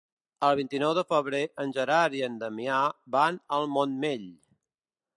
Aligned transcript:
El 0.45 0.55
vint-i-nou 0.59 0.95
de 0.99 1.03
febrer 1.11 1.43
en 1.65 1.75
Gerard 1.77 2.17
i 2.21 2.25
en 2.31 2.41
Damià 2.45 2.81
van 3.19 3.41
al 3.59 3.71
Montmell. 3.77 4.29